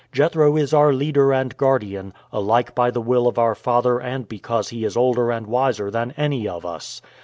[0.11, 4.69] Jethro is our leader and guardian, alike by the will of our father and because
[4.69, 7.03] he is older and wiser than any of us.